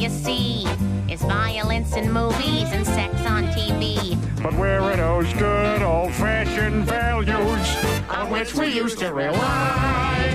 [0.00, 0.64] you see
[1.10, 4.16] is violence in movies and sex on TV.
[4.42, 10.29] But where are those good old fashioned values on which we used to rely?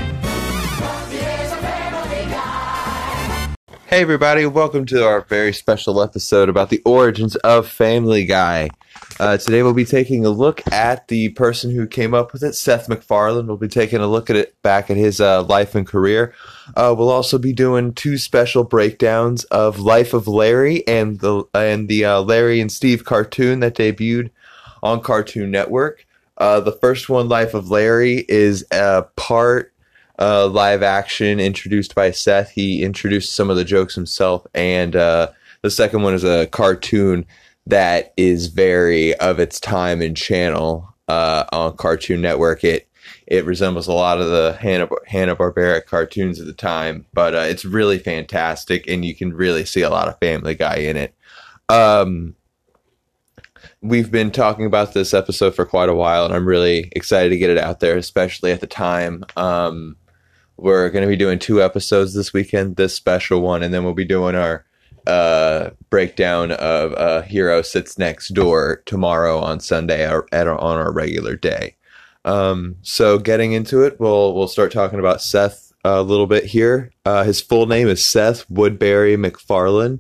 [3.95, 8.69] Hey, everybody, welcome to our very special episode about the origins of Family Guy.
[9.21, 12.55] Uh, today, we'll be taking a look at the person who came up with it,
[12.55, 13.47] Seth MacFarlane.
[13.47, 16.33] We'll be taking a look at it back at his uh, life and career.
[16.75, 21.87] Uh, we'll also be doing two special breakdowns of Life of Larry and the and
[21.87, 24.29] the uh, Larry and Steve cartoon that debuted
[24.83, 26.05] on Cartoon Network.
[26.37, 29.71] Uh, the first one, Life of Larry, is a part
[30.19, 32.51] uh, live action introduced by Seth.
[32.51, 37.25] He introduced some of the jokes himself, and uh, the second one is a cartoon
[37.67, 42.63] that is very of its time and channel uh, on Cartoon Network.
[42.63, 42.87] It
[43.27, 47.39] it resembles a lot of the Hanna Hanna Barbera cartoons at the time, but uh,
[47.39, 51.13] it's really fantastic, and you can really see a lot of Family Guy in it.
[51.69, 52.35] Um,
[53.81, 57.37] we've been talking about this episode for quite a while, and I'm really excited to
[57.37, 59.23] get it out there, especially at the time.
[59.35, 59.97] Um,
[60.57, 63.93] we're going to be doing two episodes this weekend, this special one, and then we'll
[63.93, 64.65] be doing our
[65.07, 70.91] uh, breakdown of uh, Hero Sits Next Door tomorrow on Sunday at our, on our
[70.91, 71.75] regular day.
[72.23, 76.91] Um, so getting into it, we'll we'll start talking about Seth a little bit here.
[77.05, 79.99] Uh, his full name is Seth Woodbury MacFarlane,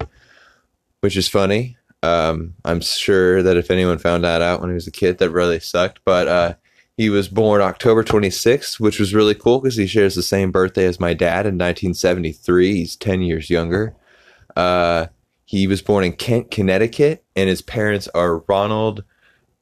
[1.01, 1.77] which is funny.
[2.01, 5.29] Um, I'm sure that if anyone found that out when he was a kid, that
[5.29, 5.99] really sucked.
[6.03, 6.53] But uh,
[6.97, 10.85] he was born October 26th, which was really cool because he shares the same birthday
[10.85, 12.73] as my dad in 1973.
[12.73, 13.95] He's 10 years younger.
[14.55, 15.07] Uh,
[15.43, 19.03] he was born in Kent, Connecticut, and his parents are Ronald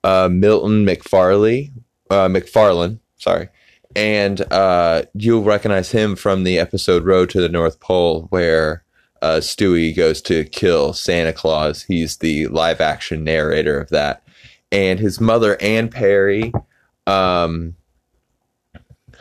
[0.03, 1.71] uh, Milton McFarley,
[2.09, 3.49] uh, MacFarlane, sorry.
[3.95, 8.83] And uh, you'll recognize him from the episode Road to the North Pole, where
[9.21, 11.83] uh, Stewie goes to kill Santa Claus.
[11.83, 14.23] He's the live action narrator of that.
[14.71, 16.51] And his mother, Ann Perry,
[17.07, 17.75] um,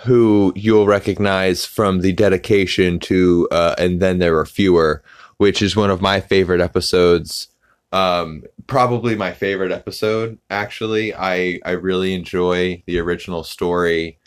[0.05, 5.03] who you'll recognize from the dedication to uh, and then there were fewer
[5.37, 7.49] which is one of my favorite episodes.
[7.91, 11.15] Um, probably my favorite episode actually.
[11.15, 14.19] I i really enjoy the original story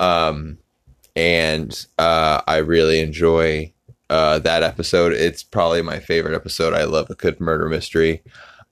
[0.00, 0.58] um,
[1.14, 3.72] and uh, i really enjoy
[4.10, 5.12] uh, that episode.
[5.12, 6.72] It's probably my favorite episode.
[6.74, 8.22] I love a good murder mystery.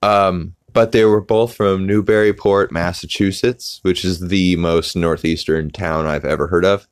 [0.03, 6.25] Um, but they were both from Newburyport, Massachusetts, which is the most northeastern town I've
[6.25, 6.87] ever heard of.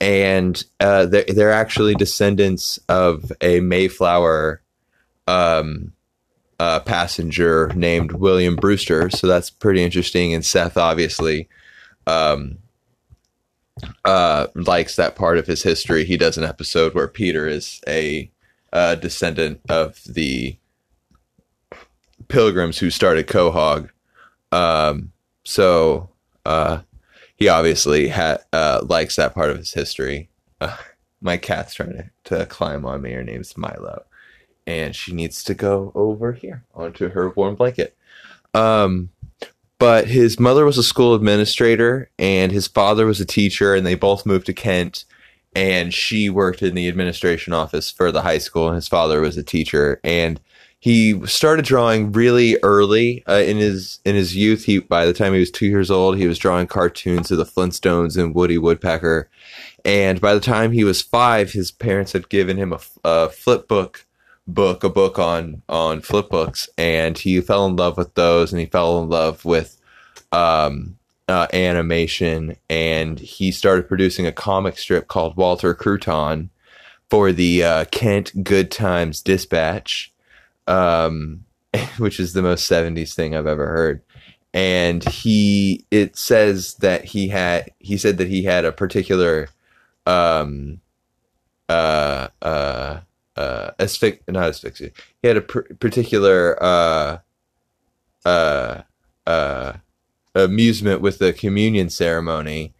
[0.00, 4.60] And uh, they're, they're actually descendants of a Mayflower
[5.28, 5.92] um,
[6.58, 9.08] uh, passenger named William Brewster.
[9.10, 10.34] So that's pretty interesting.
[10.34, 11.48] And Seth obviously
[12.08, 12.58] um,
[14.04, 16.04] uh, likes that part of his history.
[16.04, 18.28] He does an episode where Peter is a
[18.72, 20.56] uh, descendant of the
[22.30, 23.90] pilgrims who started Quahog.
[24.52, 25.12] Um,
[25.44, 26.08] so
[26.46, 26.80] uh,
[27.36, 30.30] he obviously ha- uh, likes that part of his history.
[30.60, 30.76] Uh,
[31.20, 33.12] my cat's trying to, to climb on me.
[33.12, 34.04] Her name's Milo,
[34.66, 37.96] and she needs to go over here onto her warm blanket.
[38.54, 39.10] Um,
[39.78, 43.94] but his mother was a school administrator, and his father was a teacher, and they
[43.94, 45.04] both moved to Kent.
[45.56, 49.36] And she worked in the administration office for the high school, and his father was
[49.36, 49.98] a teacher.
[50.04, 50.38] And
[50.80, 54.64] he started drawing really early uh, in his in his youth.
[54.64, 57.44] He by the time he was two years old, he was drawing cartoons of the
[57.44, 59.28] Flintstones and Woody Woodpecker.
[59.84, 63.68] And by the time he was five, his parents had given him a, a flip
[63.68, 64.06] book
[64.46, 68.58] book, a book on on flip books, and he fell in love with those, and
[68.58, 69.78] he fell in love with
[70.32, 70.96] um,
[71.28, 76.48] uh, animation, and he started producing a comic strip called Walter Crouton
[77.10, 80.09] for the uh, Kent Good Times Dispatch
[80.70, 81.44] um,
[81.98, 84.02] which is the most 70s thing I've ever heard.
[84.54, 89.48] And he, it says that he had, he said that he had a particular,
[90.06, 90.80] um,
[91.68, 93.00] uh, uh,
[93.36, 94.90] uh, asphyx, not asphyxia.
[95.22, 97.18] He had a pr- particular, uh,
[98.24, 98.82] uh,
[99.26, 99.74] uh,
[100.34, 102.72] amusement with the communion ceremony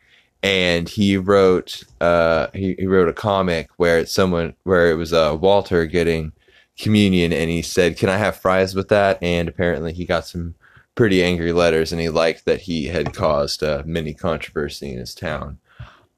[0.43, 5.13] and he wrote uh he, he wrote a comic where it's someone where it was
[5.13, 6.33] uh Walter getting
[6.79, 9.23] communion and he said, Can I have fries with that?
[9.23, 10.55] And apparently he got some
[10.95, 15.15] pretty angry letters and he liked that he had caused a mini controversy in his
[15.15, 15.59] town.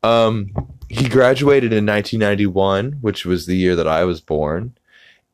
[0.03, 0.51] Um,
[0.89, 4.77] he graduated in 1991, which was the year that I was born.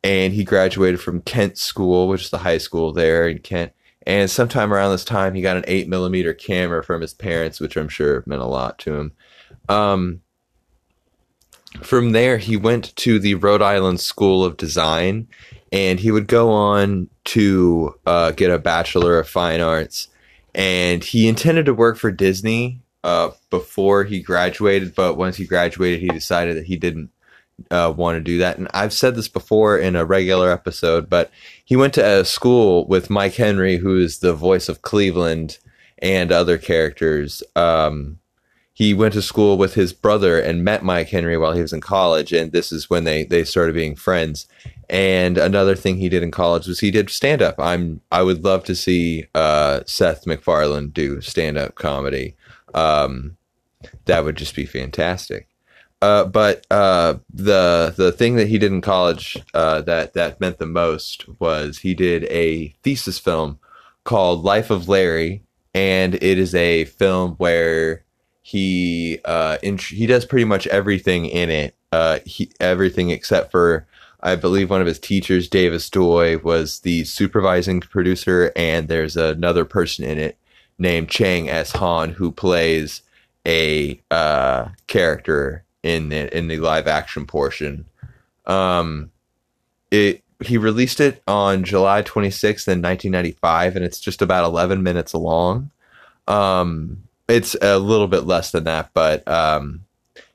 [0.03, 3.73] And he graduated from Kent School, which is the high school there in Kent.
[4.07, 7.75] And sometime around this time, he got an 8 millimeter camera from his parents, which
[7.75, 9.11] I'm sure meant a lot to him.
[9.67, 10.21] Um,
[11.81, 15.27] from there, he went to the Rhode Island School of Design,
[15.71, 20.07] and he would go on to uh, get a Bachelor of Fine Arts.
[20.55, 26.01] And he intended to work for Disney uh, before he graduated, but once he graduated,
[26.01, 27.11] he decided that he didn't
[27.71, 28.57] uh, want to do that.
[28.57, 31.31] And I've said this before in a regular episode, but
[31.63, 35.59] he went to a school with Mike Henry, who is the voice of Cleveland
[36.01, 37.43] and other characters.
[37.55, 38.18] Um,
[38.79, 41.81] he went to school with his brother and met Mike Henry while he was in
[41.81, 44.47] college, and this is when they they started being friends.
[44.89, 47.55] And another thing he did in college was he did stand up.
[47.59, 52.37] I'm I would love to see uh, Seth MacFarlane do stand up comedy.
[52.73, 53.35] Um,
[54.05, 55.49] that would just be fantastic.
[56.01, 60.57] Uh, but uh, the the thing that he did in college uh, that that meant
[60.57, 63.59] the most was he did a thesis film
[64.05, 65.43] called Life of Larry,
[65.73, 68.05] and it is a film where
[68.49, 71.75] he uh, int- he does pretty much everything in it.
[71.91, 73.85] Uh, he everything except for
[74.21, 79.65] I believe one of his teachers, Davis Doi, was the supervising producer, and there's another
[79.65, 80.35] person in it
[80.79, 81.73] named Chang S.
[81.73, 83.03] Han who plays
[83.45, 87.85] a uh, character in the in the live action portion.
[88.47, 89.11] Um,
[89.91, 95.13] it he released it on July 26th in 1995, and it's just about 11 minutes
[95.13, 95.69] long.
[96.27, 99.85] Um, it's a little bit less than that, but um,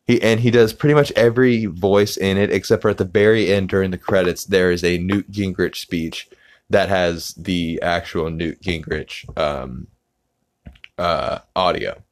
[0.06, 3.52] he and he does pretty much every voice in it except for at the very
[3.52, 4.44] end during the credits.
[4.44, 6.28] There is a Newt Gingrich speech
[6.70, 9.86] that has the actual Newt Gingrich um,
[10.98, 12.02] uh, audio.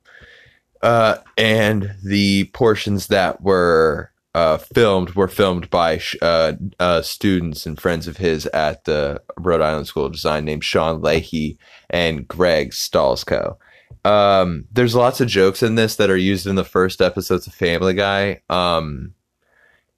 [0.82, 7.80] Uh, and the portions that were uh, filmed were filmed by uh, uh, students and
[7.80, 11.58] friends of his at the Rhode Island School of Design named Sean Leahy
[11.90, 13.56] and Greg Stalzko.
[14.04, 17.54] Um, there's lots of jokes in this that are used in the first episodes of
[17.54, 18.42] Family Guy.
[18.48, 19.14] Um,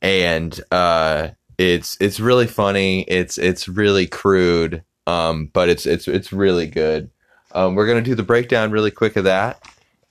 [0.03, 3.03] and uh, it's it's really funny.
[3.03, 4.83] It's it's really crude.
[5.07, 7.11] Um, but it's it's it's really good.
[7.53, 9.63] Um, we're gonna do the breakdown really quick of that.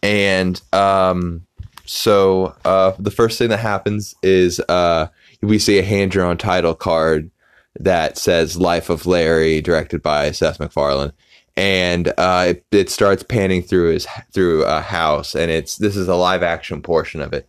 [0.01, 1.45] And um,
[1.85, 5.07] so uh, the first thing that happens is uh,
[5.41, 7.31] we see a hand drawn title card
[7.79, 11.13] that says "Life of Larry," directed by Seth MacFarlane,
[11.55, 16.07] and uh, it, it, starts panning through his through a house, and it's this is
[16.07, 17.45] a live action portion of it,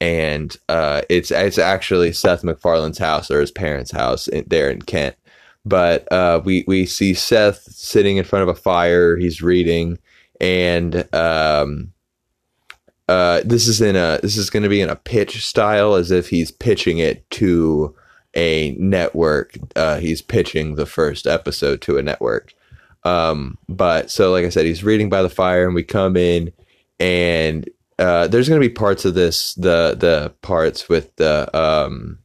[0.00, 4.80] and uh, it's it's actually Seth MacFarlane's house or his parents' house in, there in
[4.82, 5.16] Kent.
[5.64, 9.16] But uh, we we see Seth sitting in front of a fire.
[9.16, 9.98] He's reading,
[10.40, 11.92] and um,
[13.08, 16.10] uh, this is in a this is going to be in a pitch style, as
[16.10, 17.94] if he's pitching it to
[18.34, 19.58] a network.
[19.76, 22.54] Uh, he's pitching the first episode to a network
[23.04, 26.52] um, but so, like I said, he's reading by the fire, and we come in,
[27.00, 27.68] and
[27.98, 32.18] uh, there's going to be parts of this the the parts with the um,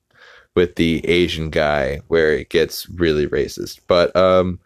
[0.55, 3.79] with the Asian guy where it gets really racist.
[3.87, 4.59] But um,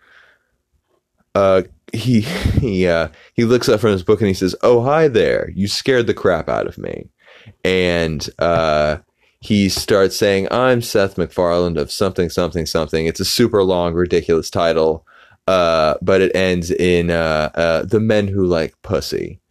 [1.34, 1.63] uh,
[1.94, 2.22] he
[2.60, 5.68] he uh, he looks up from his book and he says, "Oh hi there, you
[5.68, 7.10] scared the crap out of me,"
[7.63, 8.98] and uh,
[9.40, 14.50] he starts saying, "I'm Seth MacFarlane of something something something." It's a super long, ridiculous
[14.50, 15.06] title
[15.51, 19.42] uh, but it ends in uh, uh, the men who like pussy,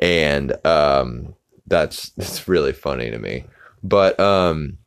[0.00, 1.34] and um,
[1.66, 3.44] that's it's really funny to me.
[3.82, 4.78] But um,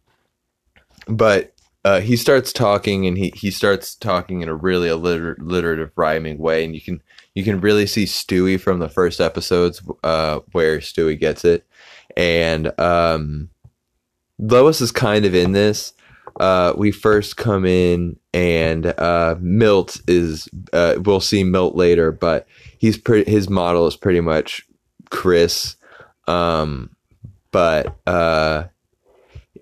[1.08, 1.54] but
[1.86, 6.40] uh, he starts talking, and he he starts talking in a really alliter- alliterative, rhyming
[6.40, 7.04] way, and you can
[7.36, 11.68] you can really see Stewie from the first episodes uh, where Stewie gets it,
[12.18, 13.52] and um,
[14.40, 15.94] Lois is kind of in this
[16.40, 22.48] uh, we first come in and uh, Milt is uh, we'll see Milt later, but
[22.78, 24.66] he's pretty his model is pretty much
[25.10, 25.76] Chris.
[26.28, 26.90] Um,
[27.52, 28.66] but uh,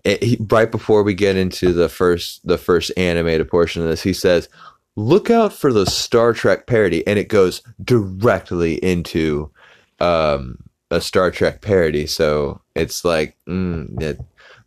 [0.03, 4.01] it, he, right before we get into the first the first animated portion of this,
[4.03, 4.47] he says,
[4.95, 9.51] "Look out for the Star Trek parody," and it goes directly into
[9.99, 10.57] um,
[10.89, 12.07] a Star Trek parody.
[12.07, 14.19] So it's like, mm, it,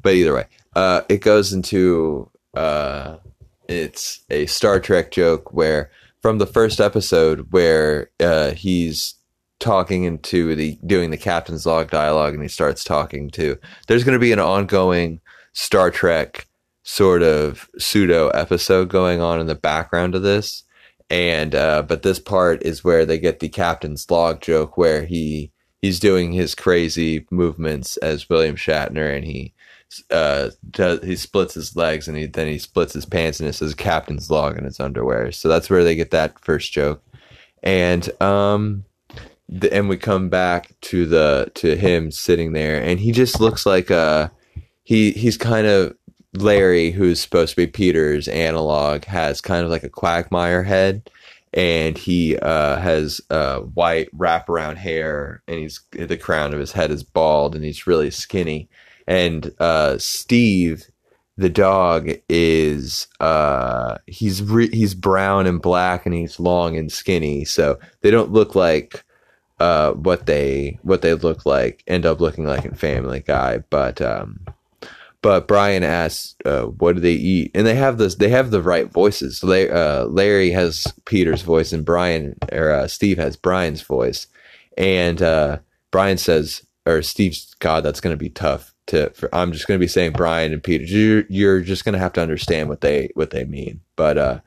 [0.02, 3.16] but either way, uh, it goes into uh,
[3.68, 5.90] it's a Star Trek joke where
[6.20, 9.14] from the first episode where uh, he's
[9.60, 14.14] talking into the doing the captain's log dialogue and he starts talking to there's going
[14.14, 15.20] to be an ongoing
[15.52, 16.46] Star Trek
[16.82, 20.64] sort of pseudo episode going on in the background of this.
[21.10, 25.52] And uh, but this part is where they get the captain's log joke where he
[25.80, 29.54] he's doing his crazy movements as William Shatner and he
[30.10, 30.50] uh,
[31.02, 34.30] he splits his legs and he then he splits his pants and it says captain's
[34.30, 35.32] log in his underwear.
[35.32, 37.02] So that's where they get that first joke.
[37.62, 38.84] And um
[39.48, 43.66] the, and we come back to the to him sitting there and he just looks
[43.66, 44.30] like a
[44.82, 45.96] he he's kind of
[46.34, 51.08] Larry, who's supposed to be Peter's analog, has kind of like a Quagmire head,
[51.52, 56.90] and he uh, has uh, white wraparound hair, and he's the crown of his head
[56.90, 58.68] is bald, and he's really skinny.
[59.06, 60.84] And uh, Steve,
[61.36, 67.44] the dog, is uh, he's re- he's brown and black, and he's long and skinny,
[67.44, 69.04] so they don't look like
[69.60, 71.82] uh, what they what they look like.
[71.86, 74.00] End up looking like in Family Guy, but.
[74.00, 74.40] Um,
[75.24, 78.16] but Brian asks, uh, "What do they eat?" And they have this.
[78.16, 79.38] They have the right voices.
[79.38, 84.26] So they, uh, Larry has Peter's voice, and Brian or uh, Steve has Brian's voice.
[84.76, 89.52] And uh, Brian says, or Steve's, "God, that's going to be tough." To for, I'm
[89.52, 90.84] just going to be saying Brian and Peter.
[90.84, 93.80] You're, you're just going to have to understand what they what they mean.
[93.96, 94.40] But uh,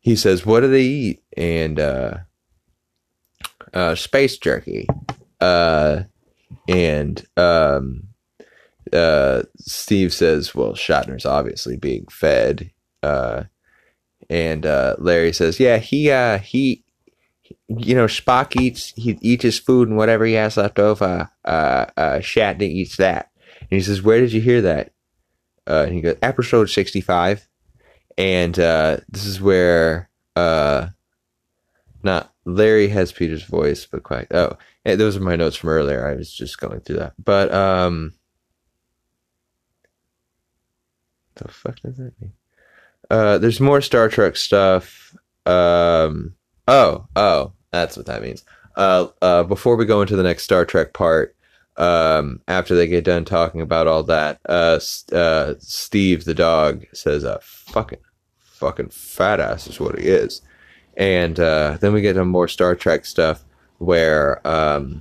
[0.00, 2.18] he says, "What do they eat?" And uh,
[3.74, 4.86] uh, space jerky.
[5.40, 6.04] Uh,
[6.66, 8.08] and um,
[8.92, 12.70] uh, Steve says, "Well, Shatner's obviously being fed,"
[13.02, 13.44] uh,
[14.30, 16.84] and uh, Larry says, "Yeah, he uh, he,
[17.68, 21.30] you know, Spock eats he eats his food and whatever he has left over.
[21.44, 23.30] Uh, uh, Shatner eats that."
[23.70, 24.92] And he says, "Where did you hear that?"
[25.66, 27.48] Uh, and he goes, "Episode sixty-five,"
[28.16, 30.88] and uh, this is where uh,
[32.02, 36.06] not Larry has Peter's voice, but quite oh, those are my notes from earlier.
[36.06, 38.14] I was just going through that, but um.
[41.34, 42.32] the fuck does that mean?
[43.10, 45.16] Uh, there's more Star Trek stuff.
[45.46, 46.34] Um,
[46.66, 48.44] oh, oh, that's what that means.
[48.76, 51.36] Uh, uh, before we go into the next Star Trek part,
[51.78, 54.80] um, after they get done talking about all that, uh,
[55.12, 58.00] uh, Steve the dog says, "Uh, fucking,
[58.38, 60.42] fucking fat ass is what he is,"
[60.96, 63.44] and uh, then we get to more Star Trek stuff
[63.78, 65.00] where um,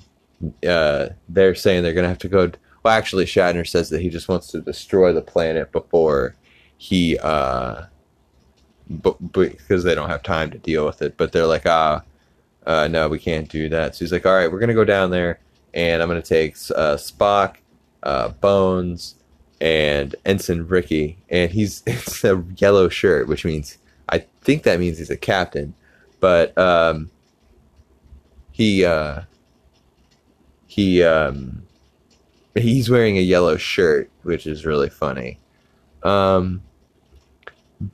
[0.67, 2.51] uh, they're saying they're gonna have to go.
[2.84, 6.36] Well, actually, Shatner says that he just wants to destroy the planet before
[6.77, 7.86] he, uh,
[8.89, 11.17] but because they don't have time to deal with it.
[11.17, 12.03] But they're like, ah,
[12.67, 13.96] uh, no, we can't do that.
[13.96, 15.39] So he's like, all right, we're gonna go down there,
[15.77, 17.57] and I'm gonna take uh, Spock,
[18.03, 19.15] uh, Bones,
[19.62, 23.77] and Ensign Ricky, and he's it's a yellow shirt, which means
[24.10, 25.75] I think that means he's a captain,
[26.19, 27.12] but um,
[28.51, 29.22] he uh,
[30.65, 31.63] he um,
[32.55, 35.38] he's wearing a yellow shirt, which is really funny.
[36.01, 36.63] Um,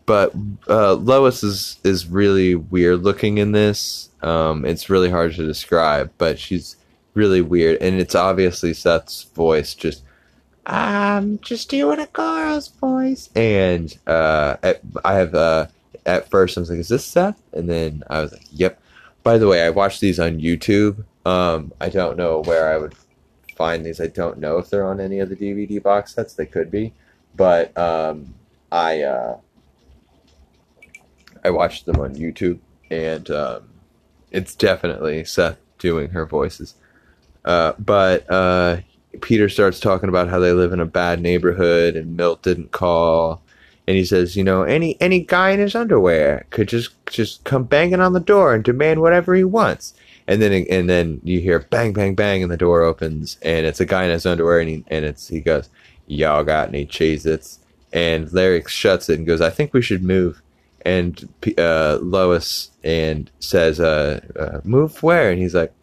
[0.05, 0.33] but
[0.69, 4.09] uh, Lois is is really weird looking in this.
[4.21, 6.77] Um, it's really hard to describe, but she's
[7.13, 9.73] really weird, and it's obviously Seth's voice.
[9.73, 10.03] Just
[10.65, 15.67] I'm just doing a girl's voice, and uh, at, I have uh,
[16.05, 18.79] at first I was like, "Is this Seth?" And then I was like, "Yep."
[19.23, 21.05] By the way, I watched these on YouTube.
[21.25, 22.95] Um, I don't know where I would
[23.55, 24.01] find these.
[24.01, 26.33] I don't know if they're on any of the DVD box sets.
[26.33, 26.93] They could be,
[27.35, 28.33] but um,
[28.71, 29.37] I uh,
[31.43, 33.69] I watched them on YouTube, and um,
[34.31, 36.75] it's definitely Seth doing her voices.
[37.45, 38.77] Uh, but uh,
[39.21, 43.41] Peter starts talking about how they live in a bad neighborhood, and Milt didn't call,
[43.87, 47.63] and he says, you know, any any guy in his underwear could just just come
[47.63, 49.93] banging on the door and demand whatever he wants.
[50.27, 53.81] And then and then you hear bang bang bang, and the door opens, and it's
[53.81, 55.69] a guy in his underwear, and he and it's he goes,
[56.07, 57.59] y'all got any Cheez-Its?
[57.91, 60.41] And Larry shuts it and goes, I think we should move
[60.85, 65.73] and uh, Lois and says, uh, uh, "Move where?" And he's like,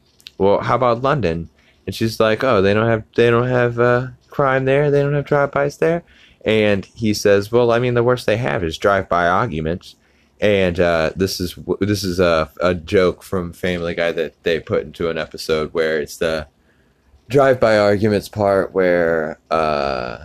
[0.41, 1.51] "Well, how about London?"
[1.87, 4.91] And she's like, "Oh, they don't have they don't have uh, crime there.
[4.91, 6.03] They don't have drive-bys there."
[6.45, 9.97] And he says, "Well, I mean, the worst they have is drive-by arguments."
[10.41, 14.85] And uh, this is this is a, a joke from Family Guy that they put
[14.85, 16.47] into an episode where it's the
[17.29, 20.25] drive-by arguments part where uh,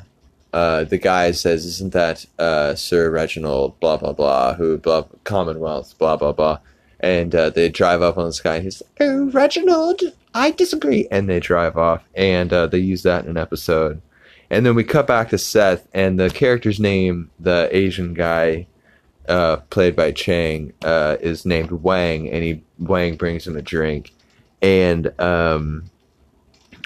[0.53, 5.97] uh, the guy says, "Isn't that uh, Sir Reginald blah blah blah who blah Commonwealth
[5.97, 6.59] blah blah blah?"
[7.05, 8.55] And uh, they drive up on this guy.
[8.55, 10.01] And he's like, "Oh, Reginald,
[10.33, 14.01] I disagree." And they drive off, and uh, they use that in an episode.
[14.49, 18.67] And then we cut back to Seth, and the character's name, the Asian guy,
[19.27, 24.11] uh, played by Chang, uh, is named Wang, and he Wang brings him a drink,
[24.61, 25.89] and um,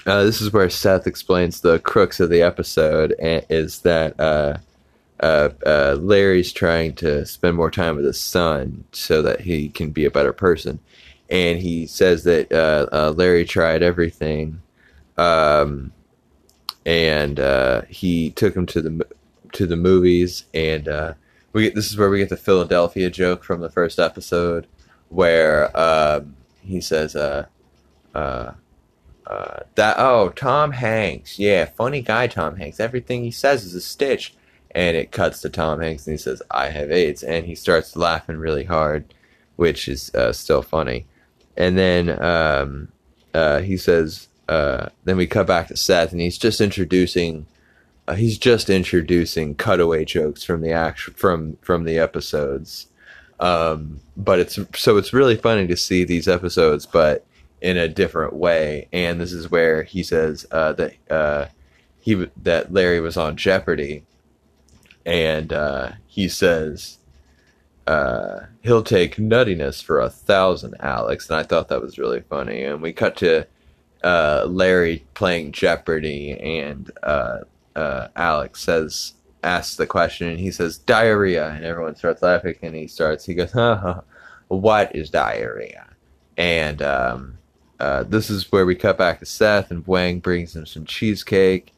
[0.06, 4.18] uh, this is where Seth explains the crux of the episode and is that
[5.22, 9.68] uh, uh, uh, Larry's trying to spend more time with his son so that he
[9.68, 10.80] can be a better person.
[11.28, 14.60] And he says that uh, uh, Larry tried everything,
[15.16, 15.92] um,
[16.84, 17.38] and
[17.88, 19.06] he took him to the
[19.52, 20.44] to the movies.
[20.54, 20.88] And
[21.52, 24.66] we get, this is where we get the Philadelphia joke from the first episode,
[25.08, 27.46] where um, he says, uh,
[28.14, 32.80] that oh Tom Hanks, yeah, funny guy Tom Hanks.
[32.80, 34.34] Everything he says is a stitch,
[34.72, 37.96] and it cuts to Tom Hanks and he says I have AIDS, and he starts
[37.96, 39.12] laughing really hard,
[39.56, 41.06] which is uh, still funny,
[41.56, 42.88] and then um,
[43.34, 44.28] uh, he says.
[44.48, 47.46] Uh, then we cut back to Seth, and he's just introducing.
[48.08, 52.88] Uh, he's just introducing cutaway jokes from the act from from the episodes,
[53.38, 57.24] um, but it's so it's really funny to see these episodes, but
[57.60, 58.88] in a different way.
[58.92, 61.46] And this is where he says uh, that uh,
[62.00, 64.04] he that Larry was on Jeopardy,
[65.06, 66.98] and uh, he says
[67.86, 71.28] uh, he'll take nuttiness for a thousand, Alex.
[71.28, 72.62] And I thought that was really funny.
[72.62, 73.46] And we cut to
[74.04, 77.40] uh, Larry playing Jeopardy, and uh,
[78.16, 82.86] Alex says asks the question, and he says diarrhea, and everyone starts laughing, and he
[82.86, 83.52] starts he goes,
[84.48, 85.86] "What is diarrhea?"
[86.36, 87.38] And um,
[87.78, 91.72] uh, this is where we cut back to Seth, and Wang brings him some cheesecake,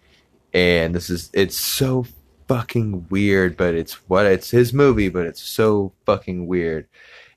[0.52, 2.06] and this is it's so
[2.48, 6.86] fucking weird, but it's what it's his movie, but it's so fucking weird.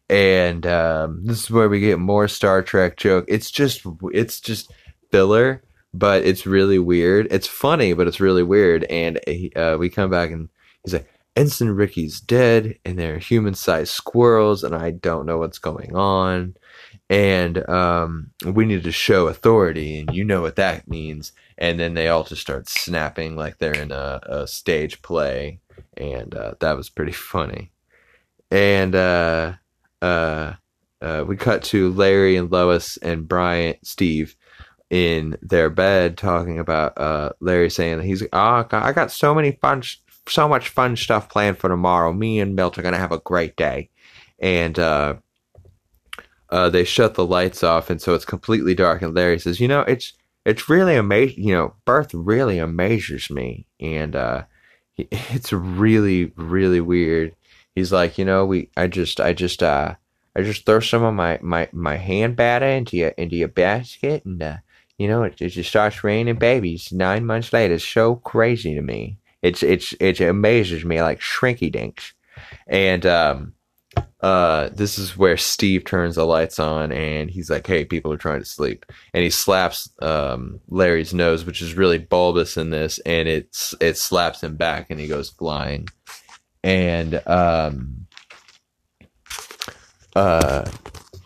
[0.09, 3.25] And um, this is where we get more Star Trek joke.
[3.27, 3.81] It's just
[4.13, 4.71] it's just
[5.11, 7.27] filler, but it's really weird.
[7.31, 8.83] It's funny, but it's really weird.
[8.85, 9.19] And
[9.55, 10.49] uh, we come back and
[10.83, 15.93] he's like, Ensign Ricky's dead, and they're human-sized squirrels, and I don't know what's going
[15.93, 16.55] on
[17.09, 21.31] and um, we need to show authority, and you know what that means.
[21.57, 25.59] And then they all just start snapping like they're in a, a stage play,
[25.95, 27.71] and uh, that was pretty funny.
[28.51, 29.53] And uh,
[30.01, 30.53] uh,
[31.01, 34.35] uh we cut to Larry and Lois and Brian, Steve,
[34.89, 39.81] in their bed talking about uh, Larry saying he's oh, I got so many fun,
[40.27, 42.11] so much fun stuff planned for tomorrow.
[42.11, 43.89] Me and Milt are gonna have a great day,
[44.39, 45.15] and uh,
[46.51, 49.01] they shut the lights off, and so it's completely dark.
[49.01, 50.13] And Larry says, "You know, it's
[50.45, 51.43] it's really amazing.
[51.43, 54.43] You know, birth really amazes me, and uh,
[54.97, 57.35] it's really really weird."
[57.75, 59.95] He's like, "You know, we I just I just uh
[60.35, 64.23] I just throw some of my my my hand batter into your into your basket,
[64.25, 64.57] and uh,
[64.97, 67.73] you know, it, it just starts raining babies nine months later.
[67.75, 69.17] It's so crazy to me.
[69.41, 72.13] It's it's it amazes me like shrinky dinks,
[72.67, 73.54] and um."
[74.21, 78.17] Uh, this is where Steve turns the lights on and he's like, "Hey, people are
[78.17, 82.97] trying to sleep," and he slaps um, Larry's nose, which is really bulbous in this,
[83.05, 85.87] and it's it slaps him back, and he goes flying.
[86.63, 88.07] And um,
[90.15, 90.69] uh,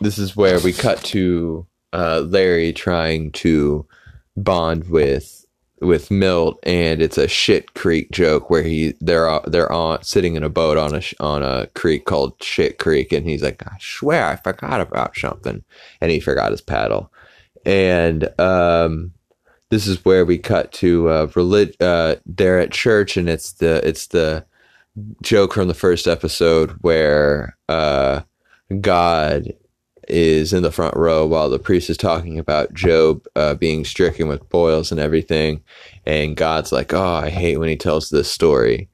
[0.00, 3.86] this is where we cut to uh, Larry trying to
[4.36, 5.39] bond with
[5.80, 10.42] with Milt, and it's a shit creek joke where he they're they're on sitting in
[10.42, 14.26] a boat on a on a creek called Shit Creek, and he's like, I swear
[14.26, 15.64] I forgot about something,
[16.00, 17.12] and he forgot his paddle,
[17.64, 19.12] and um,
[19.70, 23.86] this is where we cut to uh, relig- uh, they're at church, and it's the
[23.86, 24.44] it's the
[25.22, 28.20] joke from the first episode where uh,
[28.80, 29.54] God
[30.08, 34.28] is in the front row while the priest is talking about Job uh, being stricken
[34.28, 35.62] with boils and everything.
[36.06, 38.88] And God's like, oh, I hate when he tells this story.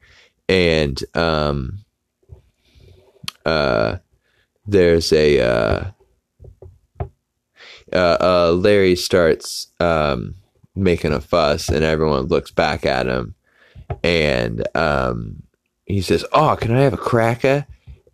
[0.48, 1.78] And um,
[3.44, 3.98] uh,
[4.66, 5.40] there's a.
[5.40, 5.90] Uh,
[7.92, 10.34] uh, uh, Larry starts um,
[10.74, 13.34] making a fuss, and everyone looks back at him.
[14.02, 15.42] And um,
[15.86, 17.66] he says, Oh, can I have a cracker?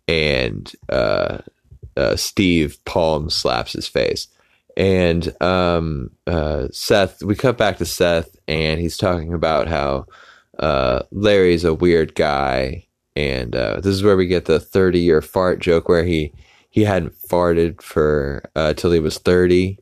[0.07, 1.39] And uh,
[1.97, 4.27] uh, Steve palm slaps his face.
[4.75, 10.07] And um, uh, Seth, we cut back to Seth, and he's talking about how
[10.57, 15.59] uh, Larry's a weird guy, and uh, this is where we get the thirty-year fart
[15.59, 16.33] joke, where he
[16.71, 19.77] he hadn't farted for uh, till he was thirty,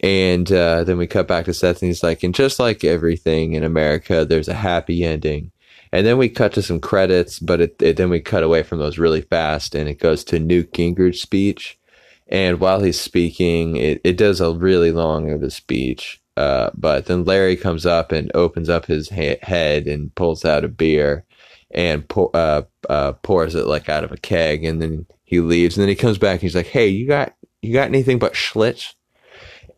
[0.00, 3.52] and uh, then we cut back to Seth, and he's like, and just like everything
[3.52, 5.50] in America, there's a happy ending.
[5.94, 8.80] And then we cut to some credits, but it, it, then we cut away from
[8.80, 11.78] those really fast, and it goes to Newt Gingrich's speech.
[12.26, 16.20] And while he's speaking, it, it does a really long of a speech.
[16.36, 20.64] Uh, but then Larry comes up and opens up his ha- head and pulls out
[20.64, 21.24] a beer
[21.70, 25.76] and pour, uh, uh, pours it like out of a keg, and then he leaves.
[25.76, 28.34] And then he comes back and he's like, "Hey, you got you got anything but
[28.34, 28.94] Schlitz?"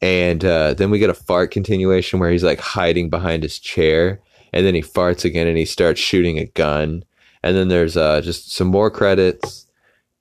[0.00, 4.22] And uh, then we get a fart continuation where he's like hiding behind his chair,
[4.52, 7.04] and then he farts again and he starts shooting a gun.
[7.42, 9.66] And then there's uh, just some more credits,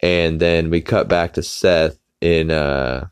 [0.02, 2.52] and then we cut back to Seth in.
[2.52, 3.08] Uh,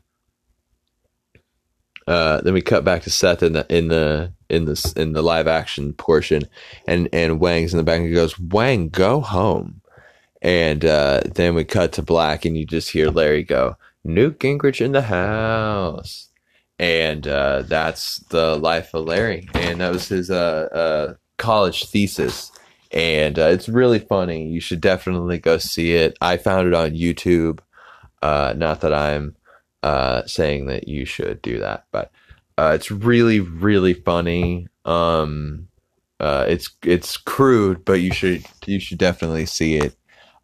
[2.06, 5.24] uh, then we cut back to Seth in the in the in the in the
[5.24, 6.44] live action portion,
[6.86, 9.82] and and Wang's in the back and he goes, "Wang, go home."
[10.42, 14.82] And uh, then we cut to black, and you just hear Larry go, "Newt Gingrich
[14.82, 16.30] in the house."
[16.80, 22.52] And uh, that's the life of Larry, and that was his uh, uh, college thesis,
[22.92, 24.48] and uh, it's really funny.
[24.48, 26.18] You should definitely go see it.
[26.22, 27.60] I found it on YouTube.
[28.22, 29.36] Uh, not that I'm
[29.82, 32.12] uh, saying that you should do that, but
[32.58, 34.68] it's really, really funny.
[34.86, 35.68] Um,
[36.20, 39.96] uh, it's it's crude, but you should you should definitely see it.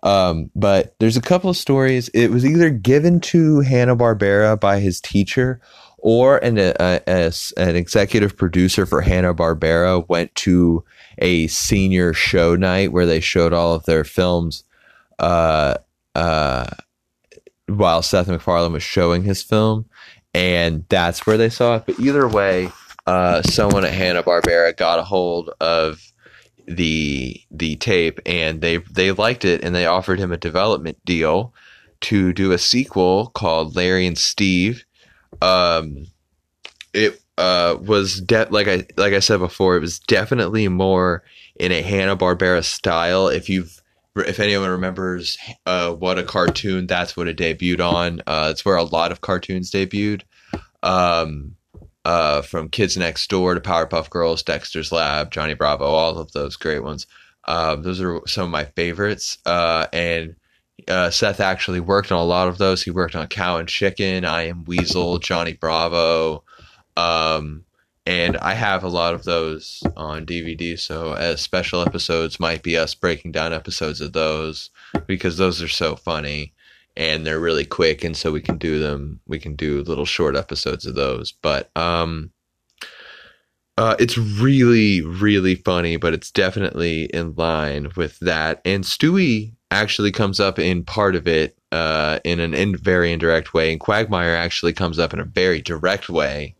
[0.03, 2.09] Um, but there's a couple of stories.
[2.09, 5.61] It was either given to Hanna Barbera by his teacher,
[6.01, 10.83] or an a, a, an executive producer for Hanna Barbera went to
[11.17, 14.63] a senior show night where they showed all of their films.
[15.17, 15.75] Uh,
[16.15, 16.65] uh,
[17.67, 19.85] while Seth MacFarlane was showing his film,
[20.33, 21.83] and that's where they saw it.
[21.85, 22.71] But either way,
[23.05, 26.01] uh, someone at Hanna Barbera got a hold of
[26.67, 31.53] the the tape, and they they liked it, and they offered him a development deal
[32.01, 34.85] to do a sequel called Larry and Steve.
[35.41, 36.07] Um,
[36.93, 41.23] it uh, was de- like I like I said before, it was definitely more
[41.59, 43.27] in a Hanna Barbera style.
[43.27, 43.81] If you've
[44.15, 48.21] if anyone remembers uh, what a cartoon, that's what it debuted on.
[48.27, 50.23] Uh, it's where a lot of cartoons debuted.
[50.83, 51.55] Um,
[52.05, 56.55] uh, from Kids Next Door to Powerpuff Girls, Dexter's Lab, Johnny Bravo, all of those
[56.55, 57.05] great ones.
[57.45, 59.37] Um, those are some of my favorites.
[59.45, 60.35] Uh, and
[60.89, 62.83] uh, Seth actually worked on a lot of those.
[62.83, 66.43] He worked on Cow and Chicken, I Am Weasel, Johnny Bravo.
[66.97, 67.63] Um,
[68.05, 70.79] and I have a lot of those on DVD.
[70.79, 74.71] So as special episodes might be us breaking down episodes of those
[75.05, 76.53] because those are so funny
[76.99, 79.21] and they're really quick, and so we can do them.
[79.25, 82.31] We can do little short episodes of those, but um,
[83.77, 88.61] uh, it's really really funny, but it's definitely in line with that.
[88.65, 93.53] And Stewie actually comes up in part of it uh, in an in very indirect
[93.53, 96.55] way, and Quagmire actually comes up in a very direct way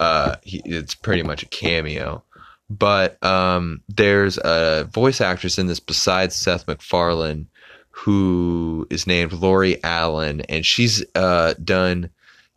[0.00, 2.22] uh, he, it's pretty much a cameo.
[2.70, 7.48] But um, there's a voice actress in this besides Seth MacFarlane
[7.90, 12.10] who is named Lori Alan, and she's uh, done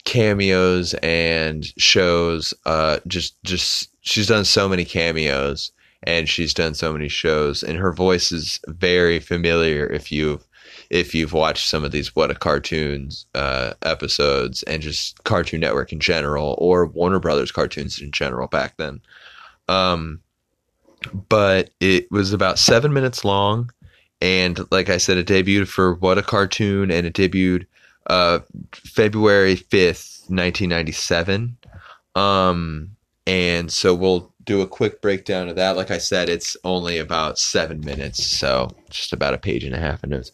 [0.04, 2.56] cameos and shows.
[2.66, 5.72] Uh, just, just she's done so many cameos,
[6.04, 10.48] and she's done so many shows, and her voice is very familiar if you've
[10.90, 15.92] if you've watched some of these What a Cartoons uh, episodes and just Cartoon Network
[15.92, 19.02] in general or Warner Brothers cartoons in general back then.
[19.68, 20.22] Um,
[21.30, 23.72] but it was about seven minutes long.
[24.22, 27.66] And like I said, it debuted for What a Cartoon and it debuted
[28.08, 28.40] uh,
[28.74, 31.58] February 5th, 1997.
[32.16, 32.90] Um,
[33.26, 35.76] and so we'll do a quick breakdown of that.
[35.76, 39.80] Like I said, it's only about seven minutes, so just about a page and a
[39.80, 40.32] half of notes.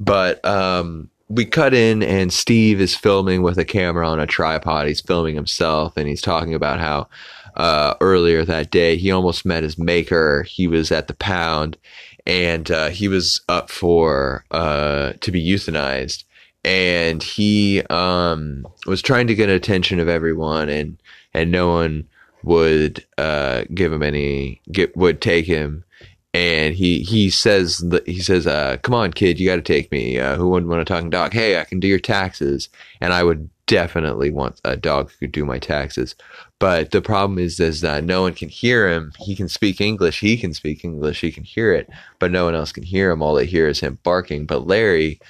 [0.00, 4.86] But um, we cut in, and Steve is filming with a camera on a tripod.
[4.86, 7.08] He's filming himself, and he's talking about how
[7.56, 10.44] uh, earlier that day he almost met his maker.
[10.44, 11.76] He was at the pound,
[12.24, 16.24] and uh, he was up for uh, to be euthanized.
[16.64, 21.00] And he um, was trying to get attention of everyone, and
[21.34, 22.08] and no one
[22.46, 25.84] would uh, give him any get would take him.
[26.32, 30.18] And he he says he says uh, come on kid you got to take me.
[30.18, 31.32] Uh, who wouldn't want a talking dog?
[31.32, 32.68] Hey i can do your taxes.
[33.00, 36.14] And i would definitely want a dog who could do my taxes.
[36.60, 39.12] But the problem is is that no one can hear him.
[39.18, 40.20] He can speak english.
[40.20, 41.20] He can speak english.
[41.20, 41.88] He can hear it.
[42.20, 43.22] But no one else can hear him.
[43.22, 44.46] All they hear is him barking.
[44.46, 45.20] But larry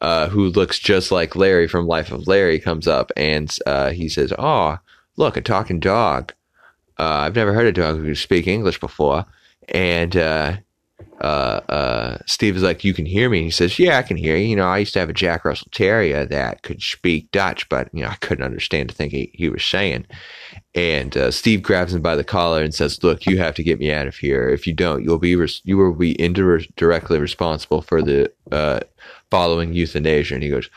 [0.00, 4.08] uh, who looks just like larry from life of larry comes up and uh, he
[4.08, 4.78] says oh
[5.16, 6.32] look a talking dog
[7.02, 9.24] I've never heard a dog who speak English before.
[9.68, 10.56] And uh,
[11.20, 13.44] uh, uh, Steve is like, You can hear me?
[13.44, 14.48] He says, Yeah, I can hear you.
[14.48, 17.88] You know, I used to have a Jack Russell Terrier that could speak Dutch, but,
[17.92, 20.06] you know, I couldn't understand the thing he, he was saying.
[20.74, 23.78] And uh, Steve grabs him by the collar and says, Look, you have to get
[23.78, 24.48] me out of here.
[24.48, 28.80] If you don't, you'll be res- you will be indirectly responsible for the uh,
[29.30, 30.34] following euthanasia.
[30.34, 30.68] And he goes,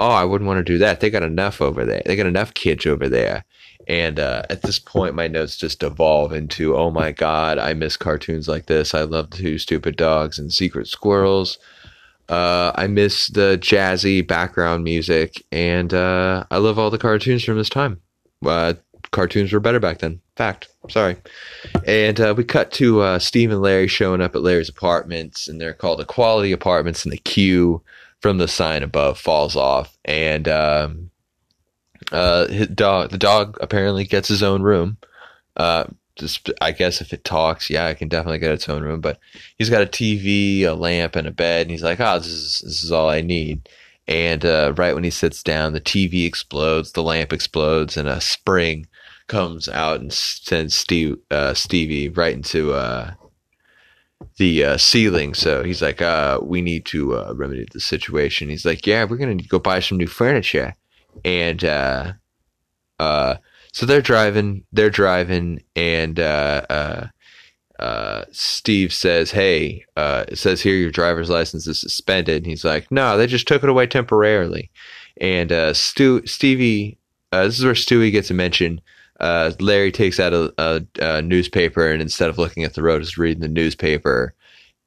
[0.00, 0.98] Oh, I wouldn't want to do that.
[0.98, 2.02] They got enough over there.
[2.04, 3.44] They got enough kids over there.
[3.92, 7.98] And uh, at this point, my notes just evolve into, oh my God, I miss
[7.98, 8.94] cartoons like this.
[8.94, 11.58] I love Two Stupid Dogs and Secret Squirrels.
[12.26, 15.44] Uh, I miss the jazzy background music.
[15.52, 18.00] And uh, I love all the cartoons from this time.
[18.42, 18.72] Uh,
[19.10, 20.22] cartoons were better back then.
[20.36, 20.70] Fact.
[20.88, 21.18] Sorry.
[21.86, 25.60] And uh, we cut to uh, Steve and Larry showing up at Larry's apartments, and
[25.60, 27.82] they're called Equality Apartments, and the Q
[28.20, 29.98] from the sign above falls off.
[30.06, 30.48] And.
[30.48, 31.10] Um,
[32.10, 34.96] uh, his dog, the dog apparently gets his own room.
[35.56, 35.84] Uh,
[36.16, 39.00] just, I guess if it talks, yeah, it can definitely get its own room.
[39.00, 39.18] But
[39.58, 42.62] he's got a TV, a lamp, and a bed, and he's like, "Oh, this is
[42.64, 43.68] this is all I need."
[44.08, 48.20] And uh, right when he sits down, the TV explodes, the lamp explodes, and a
[48.20, 48.86] spring
[49.28, 53.12] comes out and sends Steve uh, Stevie right into uh,
[54.36, 55.34] the uh, ceiling.
[55.34, 59.16] So he's like, uh, "We need to uh, remedy the situation." He's like, "Yeah, we're
[59.16, 60.74] gonna go buy some new furniture,"
[61.24, 62.12] and uh,
[62.98, 63.36] uh,
[63.72, 67.06] so they're driving, they're driving, and uh, uh,
[67.78, 72.64] uh, Steve says, "Hey, uh, it says here your driver's license is suspended." And he's
[72.64, 74.70] like, "No, they just took it away temporarily."
[75.20, 76.98] And uh, Stu, Stevie,
[77.32, 78.80] this is where Stewie gets a mention.
[79.20, 83.02] Uh, Larry takes out a, a, a newspaper and instead of looking at the road,
[83.02, 84.34] is reading the newspaper.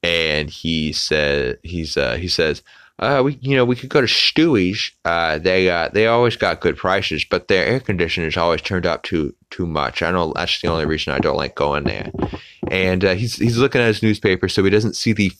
[0.04, 2.62] And he said, "He's he says."
[2.98, 4.92] Uh, we you know we could go to Stewie's.
[5.04, 9.04] Uh, they uh, they always got good prices, but their air conditioners always turned up
[9.04, 10.02] too too much.
[10.02, 12.10] I know that's the only reason I don't like going there.
[12.72, 15.34] And uh, he's he's looking at his newspaper, so he doesn't see the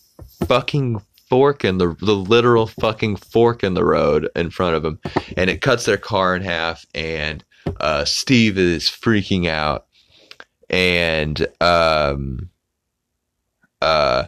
[0.48, 5.00] fucking fork in the the literal fucking fork in the road in front of him,
[5.38, 6.86] and it cuts their car in half.
[6.94, 7.42] And
[7.80, 9.86] uh, Steve is freaking out,
[10.70, 12.50] and um,
[13.82, 14.26] uh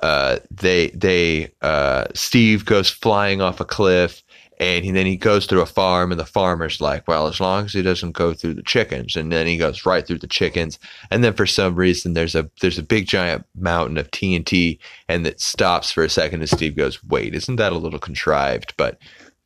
[0.00, 4.22] uh, they they uh, Steve goes flying off a cliff,
[4.60, 7.64] and he, then he goes through a farm, and the farmer's like, "Well, as long
[7.64, 10.78] as he doesn't go through the chickens," and then he goes right through the chickens,
[11.10, 15.26] and then for some reason there's a there's a big giant mountain of TNT, and
[15.26, 18.98] it stops for a second, and Steve goes, "Wait, isn't that a little contrived?" But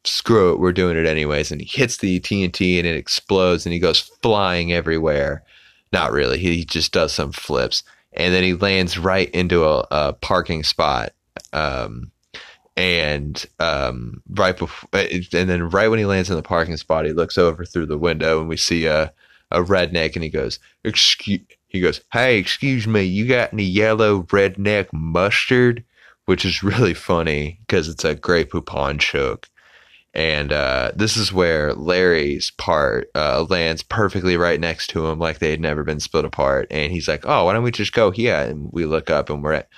[0.04, 3.72] screw it, we're doing it anyways, and he hits the TNT, and it explodes, and
[3.72, 5.44] he goes flying everywhere.
[5.92, 7.82] Not really, he just does some flips
[8.12, 11.12] and then he lands right into a, a parking spot.
[11.52, 12.10] Um,
[12.76, 17.12] and um, right before, and then right when he lands in the parking spot, he
[17.12, 19.12] looks over through the window, and we see a
[19.50, 24.22] a redneck, and he goes, "Excuse," he goes, "Hey, excuse me, you got any yellow
[24.24, 25.84] redneck mustard?"
[26.24, 29.48] Which is really funny because it's a Grey Poupon joke.
[30.14, 35.38] And uh, this is where Larry's part uh, lands perfectly right next to him, like
[35.38, 36.66] they had never been split apart.
[36.70, 39.42] And he's like, "Oh, why don't we just go here?" And we look up, and
[39.42, 39.68] we're at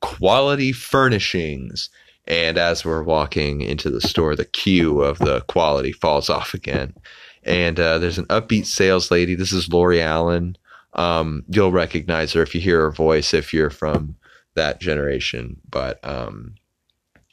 [0.00, 1.90] Quality Furnishings.
[2.26, 6.94] And as we're walking into the store, the cue of the quality falls off again.
[7.42, 9.34] And uh, there's an upbeat sales lady.
[9.34, 10.56] This is Lori Alan.
[10.94, 14.14] Um, you'll recognize her if you hear her voice if you're from
[14.54, 15.56] that generation.
[15.68, 16.54] But um,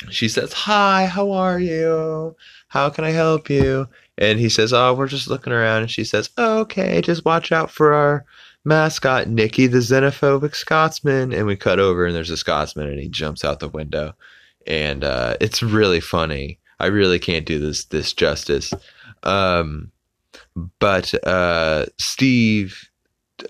[0.10, 2.36] she says, Hi, how are you?
[2.70, 3.88] How can I help you?
[4.18, 5.82] And he says, Oh, we're just looking around.
[5.84, 8.26] And she says, Okay, just watch out for our
[8.64, 11.34] mascot, Nicky, the xenophobic Scotsman.
[11.34, 14.14] And we cut over, and there's a Scotsman, and he jumps out the window.
[14.66, 16.60] And uh, it's really funny.
[16.80, 18.72] I really can't do this this justice.
[19.24, 19.92] Um,
[20.80, 22.90] but uh, Steve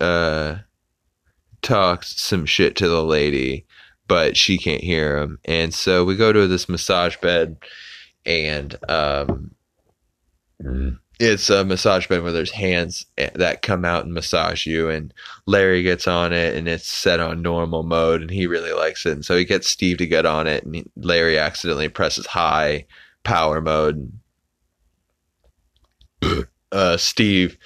[0.00, 0.56] uh,
[1.62, 3.66] talks some shit to the lady
[4.10, 5.38] but she can't hear him.
[5.44, 7.58] And so we go to this massage bed,
[8.26, 9.52] and um,
[11.20, 14.90] it's a massage bed where there's hands that come out and massage you.
[14.90, 15.14] And
[15.46, 19.12] Larry gets on it, and it's set on normal mode, and he really likes it.
[19.12, 22.86] And so he gets Steve to get on it, and Larry accidentally presses high
[23.22, 24.12] power mode.
[26.72, 27.56] uh, Steve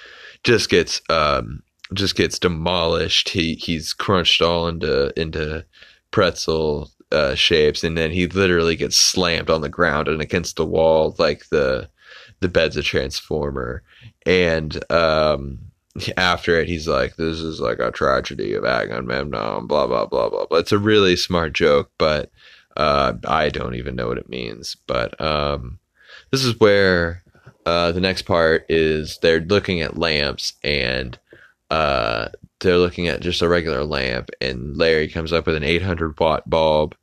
[0.43, 1.63] just gets um,
[1.95, 3.29] just gets demolished.
[3.29, 5.65] He he's crunched all into into
[6.15, 10.65] pretzel uh, shapes, and then he literally gets slammed on the ground and against the
[10.65, 11.89] wall like the
[12.39, 13.83] the bed's a transformer.
[14.25, 15.59] And um,
[16.15, 20.45] after it, he's like, "This is like a tragedy of Agamemnon." Blah blah blah blah.
[20.49, 22.31] But it's a really smart joke, but
[22.77, 24.77] uh, I don't even know what it means.
[24.87, 25.79] But um,
[26.31, 27.23] this is where
[27.65, 31.19] uh, the next part is they're looking at lamps and
[31.69, 32.29] uh,
[32.65, 36.49] they're looking at just a regular lamp, and Larry comes up with an 800 watt
[36.49, 36.95] bulb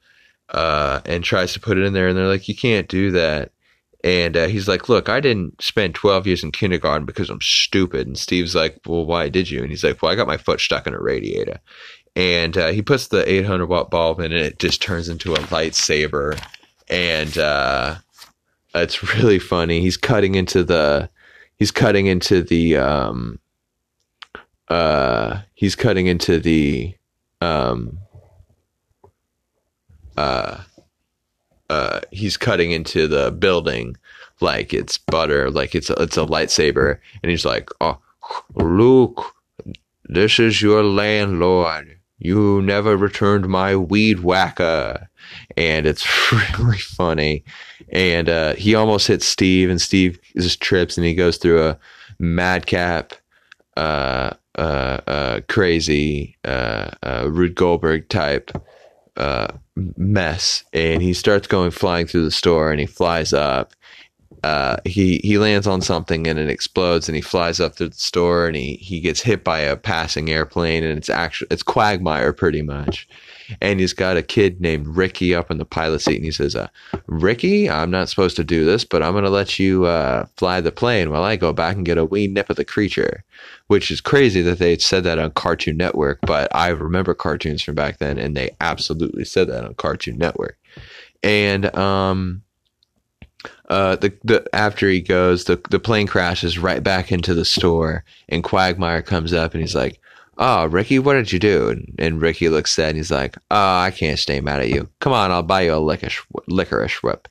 [0.51, 3.53] uh, and tries to put it in there, and they're like, "You can't do that."
[4.05, 8.07] And uh, he's like, "Look, I didn't spend 12 years in kindergarten because I'm stupid."
[8.07, 10.61] And Steve's like, "Well, why did you?" And he's like, "Well, I got my foot
[10.61, 11.61] stuck in a radiator."
[12.15, 15.39] And uh, he puts the 800 watt bulb in, and it just turns into a
[15.39, 16.39] lightsaber.
[16.89, 17.97] And uh,
[18.75, 19.81] it's really funny.
[19.81, 21.09] He's cutting into the
[21.59, 23.39] he's cutting into the um,
[24.69, 26.95] uh, he's cutting into the
[27.41, 27.99] um,
[30.17, 30.59] uh,
[31.71, 33.97] uh, he's cutting into the building
[34.41, 37.99] like it's butter, like it's a, it's a lightsaber, and he's like, "Oh,
[38.55, 39.25] Luke,
[40.05, 41.99] this is your landlord.
[42.19, 45.09] You never returned my weed whacker,"
[45.57, 46.07] and it's
[46.59, 47.45] really funny.
[47.91, 51.79] And uh, he almost hits Steve, and Steve just trips, and he goes through a
[52.19, 53.15] madcap
[53.77, 54.31] uh,
[55.49, 58.51] crazy uh, uh, Rube Goldberg type
[59.17, 59.49] uh,
[59.97, 63.75] mess, and he starts going flying through the store, and he flies up.
[64.43, 67.95] Uh, he he lands on something and it explodes, and he flies up through the
[67.95, 72.33] store, and he he gets hit by a passing airplane, and it's actually it's Quagmire
[72.33, 73.09] pretty much,
[73.61, 76.55] and he's got a kid named Ricky up in the pilot seat, and he says,
[76.57, 76.69] uh,
[77.07, 80.61] "Ricky, I'm not supposed to do this, but I'm going to let you uh, fly
[80.61, 83.25] the plane while I go back and get a wee nip of the creature,"
[83.67, 87.75] which is crazy that they said that on Cartoon Network, but I remember cartoons from
[87.75, 90.59] back then, and they absolutely said that on Cartoon Network,
[91.23, 92.43] and um.
[93.69, 98.05] Uh, the the after he goes, the the plane crashes right back into the store,
[98.29, 99.99] and Quagmire comes up and he's like,
[100.43, 101.85] oh, Ricky, what did you do?
[101.99, 104.89] And, Ricky looks sad and he's like, oh, I can't stay mad at you.
[104.99, 107.29] Come on, I'll buy you a licorice, licorice whip.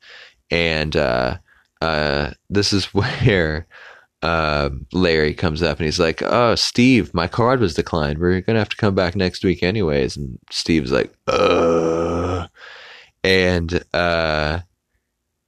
[0.49, 1.37] And uh,
[1.81, 3.67] uh, this is where
[4.21, 8.17] uh, Larry comes up and he's like, oh, Steve, my card was declined.
[8.17, 10.15] We're going to have to come back next week anyways.
[10.15, 12.47] And Steve's like, uh.
[13.25, 14.59] And uh,